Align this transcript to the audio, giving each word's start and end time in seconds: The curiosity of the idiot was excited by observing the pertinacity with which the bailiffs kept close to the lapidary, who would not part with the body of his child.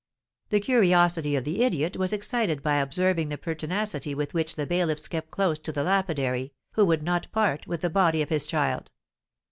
The 0.49 0.59
curiosity 0.59 1.35
of 1.35 1.43
the 1.43 1.61
idiot 1.61 1.95
was 1.95 2.11
excited 2.11 2.63
by 2.63 2.77
observing 2.77 3.29
the 3.29 3.37
pertinacity 3.37 4.15
with 4.15 4.33
which 4.33 4.55
the 4.55 4.65
bailiffs 4.65 5.07
kept 5.07 5.29
close 5.29 5.59
to 5.59 5.71
the 5.71 5.83
lapidary, 5.83 6.53
who 6.71 6.87
would 6.87 7.03
not 7.03 7.31
part 7.31 7.67
with 7.67 7.81
the 7.81 7.89
body 7.91 8.23
of 8.23 8.29
his 8.29 8.47
child. 8.47 8.89